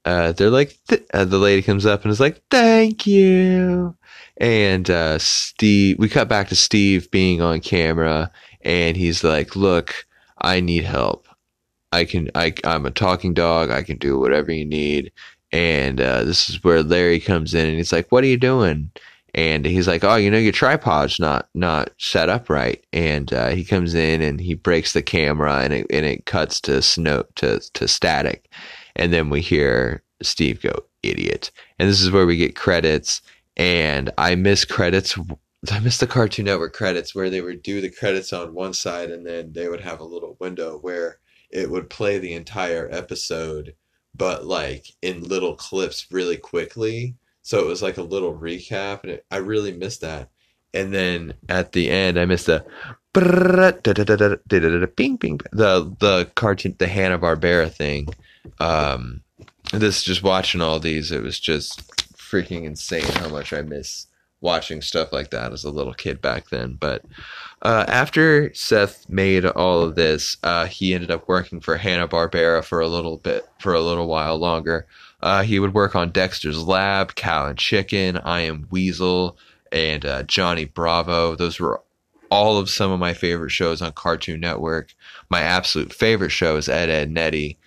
[0.03, 3.95] uh, they're like, th- uh, the lady comes up and is like, thank you
[4.37, 10.05] and uh, Steve, we cut back to Steve being on camera, and he's like, "Look,
[10.39, 11.27] I need help.
[11.91, 12.29] I can.
[12.35, 13.69] I, I'm a talking dog.
[13.69, 15.11] I can do whatever you need."
[15.51, 18.91] And uh, this is where Larry comes in, and he's like, "What are you doing?"
[19.35, 23.49] And he's like, "Oh, you know, your tripod's not not set up right." And uh,
[23.49, 27.23] he comes in and he breaks the camera, and it and it cuts to snow
[27.35, 28.49] to to static,
[28.95, 33.21] and then we hear Steve go, "Idiot!" And this is where we get credits
[33.57, 35.17] and I miss credits.
[35.71, 39.11] I missed the Cartoon Network credits where they would do the credits on one side
[39.11, 43.75] and then they would have a little window where it would play the entire episode,
[44.15, 47.15] but like in little clips really quickly.
[47.43, 50.29] So it was like a little recap, and it, I really missed that.
[50.73, 52.65] And then at the end, I missed the
[55.51, 58.07] the the cartoon the Hanna Barbera thing.
[58.59, 59.21] Um,
[59.71, 61.92] this just watching all these, it was just
[62.33, 64.07] freaking insane how much I miss
[64.41, 66.77] watching stuff like that as a little kid back then.
[66.79, 67.05] But
[67.61, 72.63] uh, after Seth made all of this, uh, he ended up working for Hanna Barbera
[72.63, 74.87] for a little bit, for a little while longer.
[75.21, 79.37] Uh, he would work on Dexter's Lab, Cow and Chicken, I Am Weasel,
[79.71, 81.35] and uh, Johnny Bravo.
[81.35, 81.81] Those were
[82.29, 84.93] all of some of my favorite shows on Cartoon Network.
[85.29, 87.59] My absolute favorite show is Ed, Edd n Eddy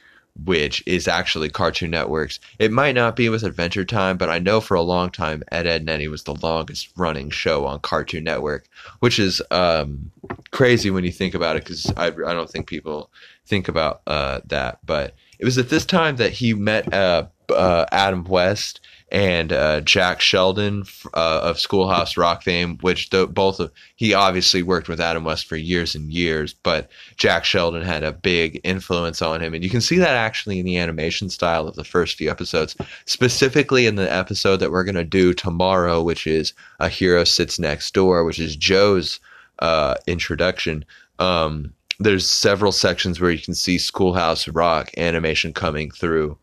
[0.44, 2.38] which is actually Cartoon Network's.
[2.58, 5.66] It might not be with Adventure Time, but I know for a long time Ed,
[5.66, 8.68] Edd n Eddy was the longest running show on Cartoon Network,
[9.00, 10.10] which is um,
[10.50, 13.10] crazy when you think about it because I, I don't think people
[13.46, 14.78] think about uh, that.
[14.84, 18.80] But it was at this time that he met uh, uh, Adam West
[19.12, 24.62] and uh, Jack Sheldon uh, of Schoolhouse Rock fame, which the, both of he obviously
[24.62, 29.22] worked with Adam West for years and years, but Jack Sheldon had a big influence
[29.22, 32.16] on him, and you can see that actually in the animation style of the first
[32.16, 37.22] few episodes, specifically in the episode that we're gonna do tomorrow, which is a hero
[37.22, 39.20] sits next door, which is Joe's
[39.60, 40.84] uh, introduction.
[41.20, 46.36] Um, there's several sections where you can see Schoolhouse Rock animation coming through.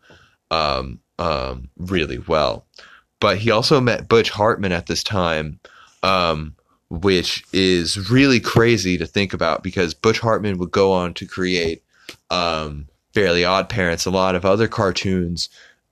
[0.50, 2.66] Um, um, really well.
[3.20, 5.60] But he also met Butch Hartman at this time,
[6.02, 6.54] um,
[6.90, 11.82] which is really crazy to think about because Butch Hartman would go on to create
[12.30, 15.48] um, Fairly Odd Parents, a lot of other cartoons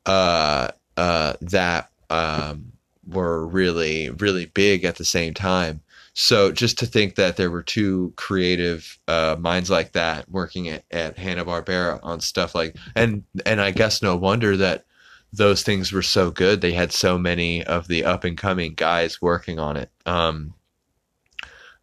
[0.07, 2.73] uh, uh, that um,
[3.07, 5.81] were really, really big at the same time.
[6.15, 10.85] So just to think that there were two creative uh, minds like that working at,
[10.91, 14.85] at Hanna Barbera on stuff like and and I guess no wonder that
[15.33, 16.61] those things were so good.
[16.61, 19.91] They had so many of the up and coming guys working on it.
[20.05, 20.55] Um,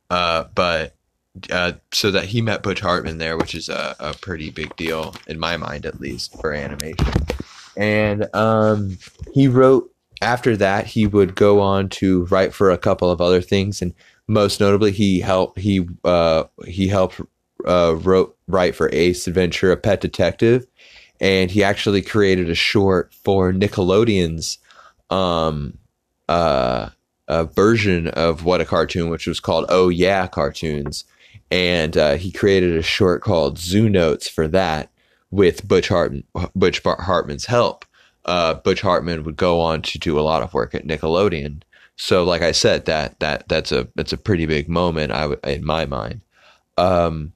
[0.10, 0.96] uh, but
[1.52, 5.16] uh, so that he met Butch Hartman there, which is a, a, pretty big deal
[5.28, 7.14] in my mind, at least for animation.
[7.78, 8.98] And um,
[9.34, 10.88] he wrote after that.
[10.88, 13.94] He would go on to write for a couple of other things, and
[14.28, 17.22] most notably, he helped he uh, he helped
[17.66, 20.66] uh, wrote write for Ace Ventura, a Pet Detective,
[21.20, 24.58] and he actually created a short for Nickelodeon's
[25.10, 25.78] um,
[26.28, 26.90] uh,
[27.56, 31.04] version of what a cartoon, which was called Oh Yeah Cartoons,
[31.52, 34.90] and uh, he created a short called Zoomates for that
[35.32, 36.24] with Butch Hartman,
[36.56, 37.86] Butch Hartman's help.
[38.26, 41.62] Uh, Butch Hartman would go on to do a lot of work at Nickelodeon.
[41.96, 45.12] So, like I said, that that that's a that's a pretty big moment.
[45.12, 46.22] I w- in my mind.
[46.78, 47.34] Um,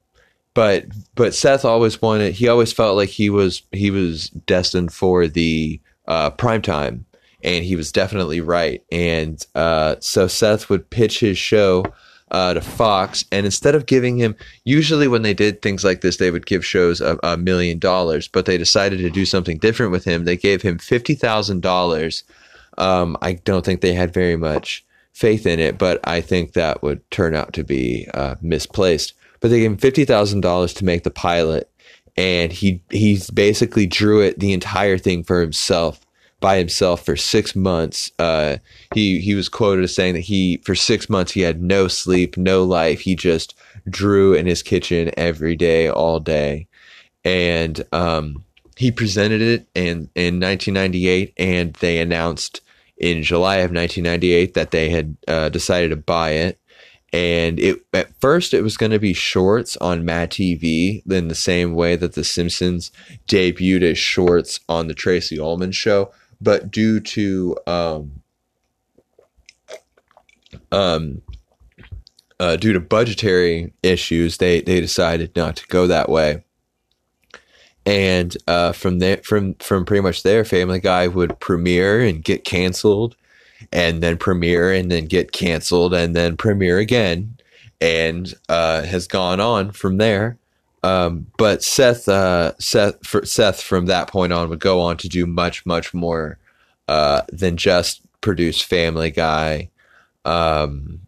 [0.54, 0.86] but
[1.16, 2.34] but Seth always wanted.
[2.34, 7.06] He always felt like he was he was destined for the uh, prime time,
[7.44, 8.84] and he was definitely right.
[8.92, 11.86] And uh, so Seth would pitch his show
[12.32, 16.18] uh, to Fox, and instead of giving him, usually when they did things like this,
[16.18, 19.92] they would give shows a, a million dollars, but they decided to do something different
[19.92, 20.26] with him.
[20.26, 22.24] They gave him fifty thousand dollars.
[22.78, 26.82] Um, I don't think they had very much faith in it, but I think that
[26.82, 29.14] would turn out to be uh, misplaced.
[29.44, 31.70] But they gave him fifty thousand dollars to make the pilot,
[32.16, 36.00] and he he basically drew it the entire thing for himself
[36.40, 38.10] by himself for six months.
[38.18, 38.60] Uh,
[38.94, 42.38] he he was quoted as saying that he for six months he had no sleep,
[42.38, 43.02] no life.
[43.02, 43.54] He just
[43.90, 46.70] drew in his kitchen every day, all day,
[47.26, 48.46] and um,
[48.78, 52.62] he presented it in in 1998, and they announced
[52.96, 56.58] in July of 1998 that they had uh, decided to buy it.
[57.14, 61.36] And it at first it was going to be shorts on Mad TV in the
[61.36, 62.92] same way that The Simpsons
[63.28, 66.12] debuted as shorts on the Tracey Ullman show
[66.44, 68.22] but due to um,
[70.72, 71.22] um,
[72.40, 76.44] uh, due to budgetary issues, they they decided not to go that way.
[77.86, 82.44] And uh, from there, from from pretty much there, Family Guy would premiere and get
[82.44, 83.16] canceled,
[83.72, 87.38] and then premiere and then get canceled, and then premiere again,
[87.82, 90.38] and uh, has gone on from there.
[90.84, 95.26] Um, but Seth, uh, Seth, Seth, from that point on, would go on to do
[95.26, 96.38] much, much more
[96.88, 99.70] uh, than just produce Family Guy,
[100.26, 101.00] um,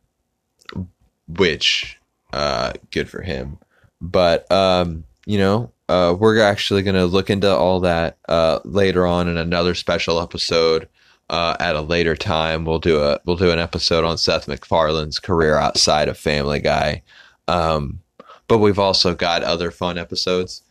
[1.27, 1.99] which
[2.31, 3.57] uh, good for him.
[3.99, 9.05] But um, you know, uh, we're actually going to look into all that uh, later
[9.05, 10.87] on in another special episode.
[11.29, 15.19] Uh, at a later time, we'll do a we'll do an episode on Seth MacFarlane's
[15.19, 17.01] career outside of Family Guy.
[17.47, 18.01] Um,
[18.47, 20.61] but we've also got other fun episodes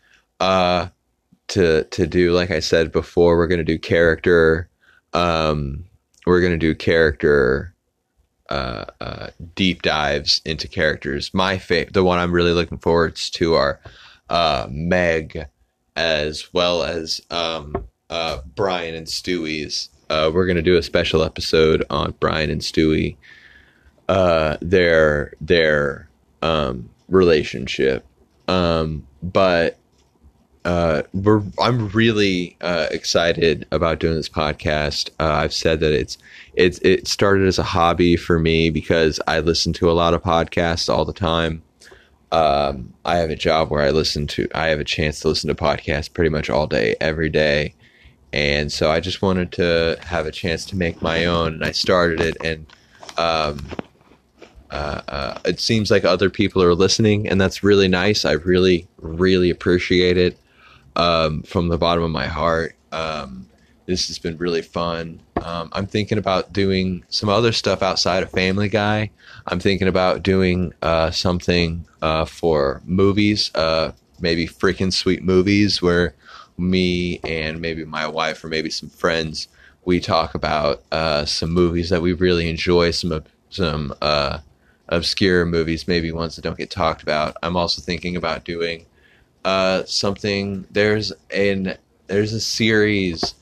[0.41, 0.89] uh,
[1.49, 2.33] to to do.
[2.33, 4.69] Like I said before, we're going to do character.
[5.13, 5.85] Um,
[6.27, 7.75] we're going to do character
[8.51, 11.33] uh, uh, deep dives into characters.
[11.35, 13.81] My favorite, the one I'm really looking forward to, are
[14.29, 15.47] uh, Meg,
[15.97, 17.75] as well as um,
[18.11, 19.89] uh, Brian and Stewie's.
[20.11, 23.17] Uh, we're going to do a special episode on Brian and Stewie.
[24.09, 26.09] Uh, their their
[26.43, 28.05] um, relationship.
[28.49, 29.79] Um, but
[30.65, 35.11] uh, we're I'm really uh, excited about doing this podcast.
[35.21, 36.17] Uh, I've said that it's
[36.55, 40.23] it's it started as a hobby for me because I listen to a lot of
[40.23, 41.63] podcasts all the time.
[42.33, 45.49] Um, I have a job where I listen to I have a chance to listen
[45.49, 47.75] to podcasts pretty much all day, every day,
[48.35, 51.71] and so I just wanted to have a chance to make my own, and I
[51.71, 52.67] started it, and
[53.17, 53.65] um,
[54.73, 58.25] uh, uh, it seems like other people are listening, and that's really nice.
[58.25, 60.37] I really, really appreciate it
[60.97, 62.75] um, from the bottom of my heart.
[62.91, 63.49] Um,
[63.87, 65.21] this has been really fun.
[65.41, 69.11] Um, I'm thinking about doing some other stuff outside of Family Guy.
[69.47, 76.17] I'm thinking about doing uh, something uh, for movies, uh, maybe freaking sweet movies, where
[76.57, 79.49] me and maybe my wife or maybe some friends
[79.85, 84.39] we talk about uh, some movies that we really enjoy, some some uh,
[84.89, 87.37] obscure movies, maybe ones that don't get talked about.
[87.43, 88.87] I'm also thinking about doing
[89.45, 90.67] uh, something.
[90.71, 91.77] There's an
[92.07, 93.35] there's a series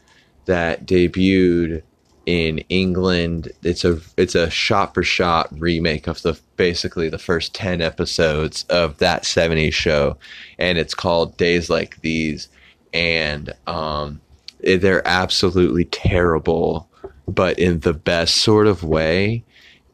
[0.46, 1.82] that debuted
[2.26, 3.50] in England.
[3.62, 8.64] It's a it's a shot for shot remake of the basically the first ten episodes
[8.68, 10.16] of that '70s show,
[10.58, 12.48] and it's called Days Like These,
[12.93, 14.20] and um,
[14.61, 16.88] they're absolutely terrible,
[17.26, 19.45] but in the best sort of way.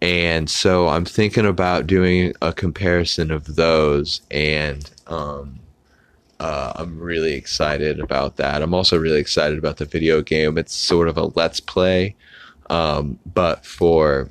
[0.01, 5.59] And so I'm thinking about doing a comparison of those and um,
[6.40, 8.62] uh, I'm really excited about that.
[8.62, 10.57] I'm also really excited about the video game.
[10.57, 12.14] It's sort of a let's play,
[12.70, 14.30] um, but for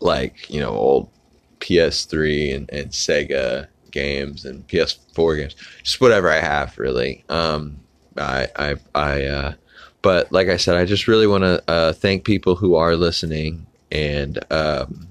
[0.00, 1.08] like you know old
[1.60, 7.24] PS3 and, and Sega games and PS4 games, just whatever I have really.
[7.28, 7.78] Um,
[8.16, 9.24] I I I.
[9.24, 9.52] Uh,
[10.02, 13.66] but like I said, I just really want to uh, thank people who are listening
[13.90, 14.38] and.
[14.50, 15.08] Um,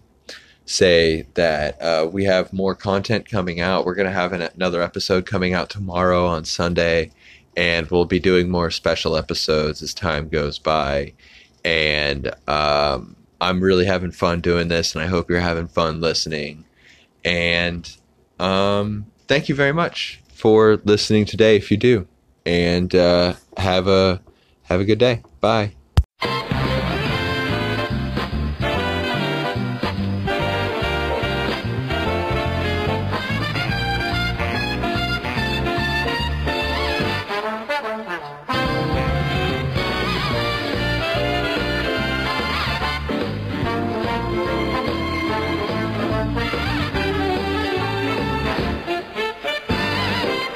[0.65, 3.85] say that uh, we have more content coming out.
[3.85, 7.11] We're going to have an, another episode coming out tomorrow on Sunday,
[7.57, 11.13] and we'll be doing more special episodes as time goes by.
[11.65, 16.65] And um, I'm really having fun doing this, and I hope you're having fun listening.
[17.23, 17.93] And
[18.41, 22.07] um, thank you very much for listening today, if you do.
[22.45, 24.21] And uh, have a
[24.63, 25.21] have a good day.
[25.39, 25.73] Bye.